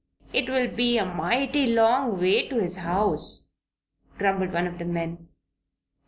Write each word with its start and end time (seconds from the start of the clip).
"It'll 0.33 0.67
be 0.67 0.97
a 0.97 1.05
mighty 1.05 1.67
long 1.67 2.19
way 2.19 2.47
to 2.47 2.55
his 2.57 2.77
house," 2.77 3.49
grumbled 4.17 4.51
one 4.51 4.65
of 4.65 4.79
the 4.79 4.85
men. 4.85 5.29